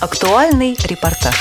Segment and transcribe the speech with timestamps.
[0.00, 1.34] Актуальный репортаж.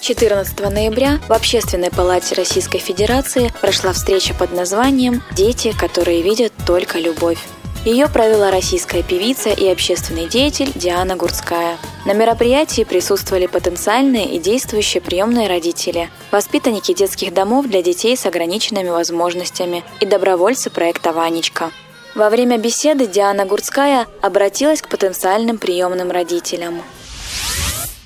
[0.00, 6.98] 14 ноября в Общественной палате Российской Федерации прошла встреча под названием «Дети, которые видят только
[6.98, 7.38] любовь».
[7.84, 11.78] Ее провела российская певица и общественный деятель Диана Гурцкая.
[12.04, 18.88] На мероприятии присутствовали потенциальные и действующие приемные родители, воспитанники детских домов для детей с ограниченными
[18.88, 21.70] возможностями и добровольцы проекта «Ванечка».
[22.14, 26.80] Во время беседы Диана Гурцкая обратилась к потенциальным приемным родителям.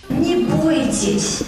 [0.09, 1.41] Не бойтесь.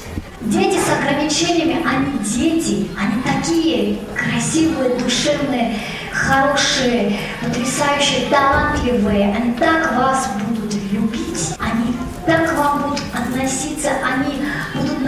[0.43, 5.79] Дети с ограничениями, они дети, они такие красивые, душевные,
[6.13, 9.35] хорошие, потрясающие, талантливые.
[9.35, 14.35] Они так вас будут любить, они так к вам будут относиться, они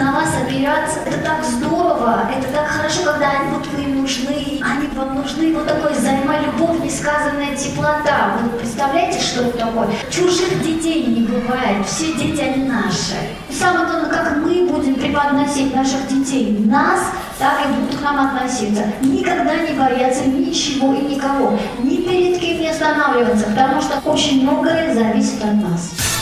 [0.03, 0.99] на вас опираться.
[1.05, 5.53] Это так здорово, это так хорошо, когда они будут им нужны, они вам нужны.
[5.53, 8.37] Вот такой взаимолюбовь, несказанная теплота.
[8.41, 9.87] Вы представляете, что это такое?
[10.09, 13.15] Чужих детей не бывает, все дети они наши.
[13.49, 16.99] Самое главное, как мы будем преподносить наших детей, нас,
[17.39, 18.83] так и будут к нам относиться.
[19.01, 24.93] Никогда не бояться ничего и никого, ни перед кем не останавливаться, потому что очень многое
[24.93, 26.12] зависит от нас.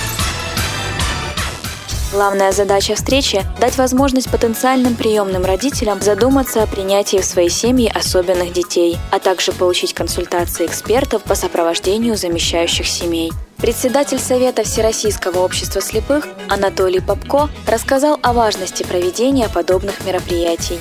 [2.11, 8.51] Главная задача встречи– дать возможность потенциальным приемным родителям задуматься о принятии в свои семьи особенных
[8.51, 13.31] детей, а также получить консультации экспертов по сопровождению замещающих семей.
[13.55, 20.79] Председатель Совета Всероссийского общества слепых Анатолий Попко рассказал о важности проведения подобных мероприятий.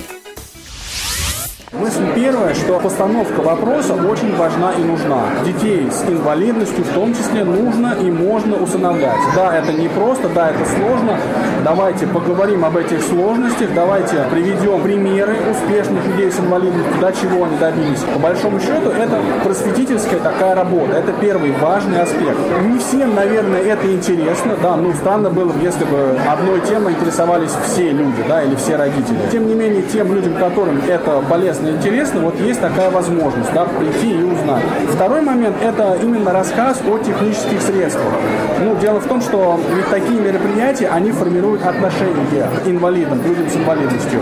[1.73, 5.21] Мысль первая, что постановка вопроса очень важна и нужна.
[5.45, 9.21] Детей с инвалидностью в том числе нужно и можно усыновлять.
[9.37, 11.17] Да, это не просто, да, это сложно.
[11.63, 17.55] Давайте поговорим об этих сложностях, давайте приведем примеры успешных людей с инвалидностью, до чего они
[17.55, 18.03] добились.
[18.13, 20.97] По большому счету, это просветительская такая работа.
[20.97, 22.37] Это первый важный аспект.
[22.65, 24.57] Не всем, наверное, это интересно.
[24.61, 28.75] Да, ну странно было бы, если бы одной темой интересовались все люди, да, или все
[28.75, 29.19] родители.
[29.31, 33.65] Тем не менее, тем людям, которым это полезно интересно, интересно, вот есть такая возможность, да,
[33.65, 34.63] прийти и узнать.
[34.93, 38.13] Второй момент– это именно рассказ о технических средствах.
[38.59, 43.49] Ну, дело в том, что ведь такие мероприятия, они формируют отношения к инвалидам, к людям
[43.49, 44.19] с инвалидностью.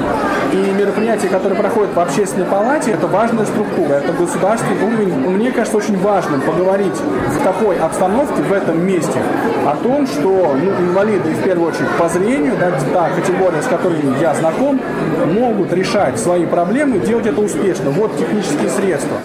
[0.54, 5.14] И мероприятия, которые проходят в общественной палате, это важная структура, это государственный уровень.
[5.30, 9.20] Мне кажется, очень важным поговорить в такой обстановке, в этом месте,
[9.66, 14.00] о том, что ну, инвалиды, в первую очередь, по зрению, да, та категория, с которой
[14.20, 14.80] я знаком,
[15.26, 17.92] могут решать свои проблемы, делать это успешно.
[17.92, 19.22] Вот технические средства.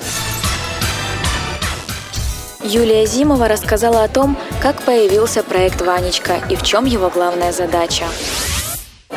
[2.63, 8.05] Юлия Зимова рассказала о том, как появился проект «Ванечка» и в чем его главная задача.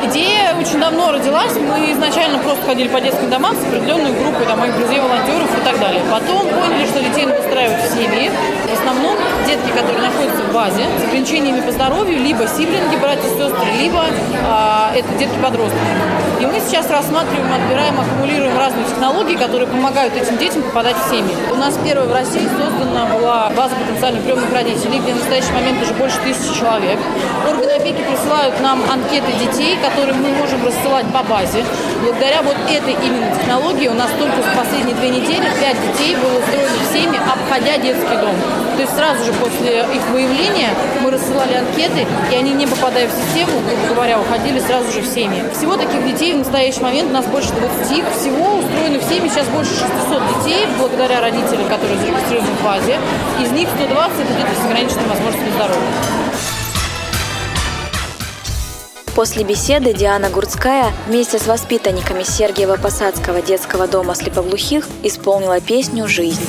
[0.02, 1.54] Идея очень давно родилась.
[1.54, 5.64] Мы изначально просто ходили по детским домам с определенной группой там, моих друзей, волонтеров и
[5.64, 6.02] так далее.
[6.10, 8.30] Потом поняли, что детей надо устраивать в семьи.
[8.68, 9.16] В основном
[9.48, 14.04] детки, которые находятся в базе с ограничениями по здоровью, либо сиблинги, братья и сестры, либо
[14.46, 15.78] а, это детки-подростки.
[16.40, 21.34] И мы сейчас рассматриваем, отбираем, аккумулируем разные технологии, которые помогают этим детям попадать в семьи.
[21.50, 25.82] У нас первая в России создана была база потенциальных приемных родителей, где в настоящий момент
[25.82, 26.98] уже больше тысячи человек.
[27.48, 31.64] Органы опеки присылают нам анкеты детей, которые мы можем рассылать по базе.
[32.04, 36.38] Благодаря вот этой именно технологии у нас только за последние две недели пять детей было
[36.38, 38.36] устроено в семьи, обходя детский дом.
[38.76, 43.10] То есть сразу же после их выявления мы рассылали анкеты, и они, не попадая в
[43.10, 45.42] систему, грубо говоря, уходили сразу же в семьи.
[45.56, 48.04] Всего таких детей в настоящий момент у нас больше 20.
[48.18, 52.98] Всего устроено в семьи сейчас больше 600 детей, благодаря родителям, которые зарегистрированы в базе.
[53.42, 56.28] Из них 120 это дети с ограниченными возможностями здоровья.
[59.18, 66.46] После беседы Диана Гурцкая вместе с воспитанниками Сергиева-Посадского детского дома слепоглухих исполнила песню «Жизнь».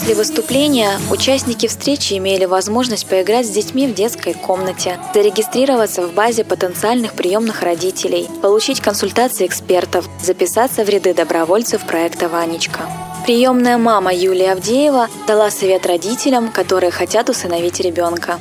[0.00, 6.42] После выступления участники встречи имели возможность поиграть с детьми в детской комнате, зарегистрироваться в базе
[6.42, 12.88] потенциальных приемных родителей, получить консультации экспертов, записаться в ряды добровольцев проекта «Ванечка».
[13.26, 18.40] Приемная мама Юлия Авдеева дала совет родителям, которые хотят усыновить ребенка.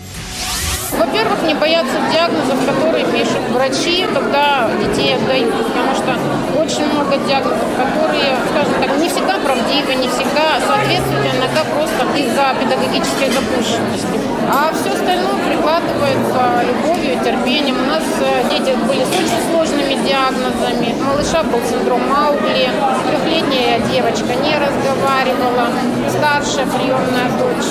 [0.97, 7.69] Во-первых, не бояться диагнозов, которые пишут врачи, когда детей отдают, потому что очень много диагнозов,
[7.77, 14.19] которые, скажем так, не всегда правдивы, не всегда соответствуют иногда просто из-за педагогической запущенности.
[14.51, 17.77] А все остальное прикладывается любовью и терпением.
[17.77, 20.95] У нас э, дети были с очень сложными диагнозами.
[20.99, 22.69] У малыша был синдром Маугли,
[23.07, 25.69] трехлетняя девочка не разговаривала,
[26.09, 27.69] старшая приемная дочь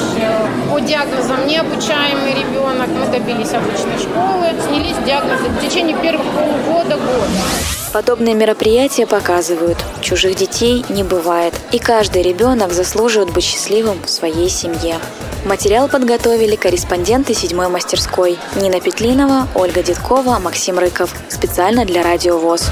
[0.70, 2.88] по диагнозам необучаемый ребенок.
[2.88, 7.67] Мы добились обычной школы, снялись диагнозы в течение первых полугода-года.
[7.92, 14.50] Подобные мероприятия показывают, чужих детей не бывает, и каждый ребенок заслуживает быть счастливым в своей
[14.50, 14.98] семье.
[15.46, 21.14] Материал подготовили корреспонденты седьмой мастерской Нина Петлинова, Ольга Дедкова, Максим Рыков.
[21.30, 22.70] Специально для Радио ВОЗ.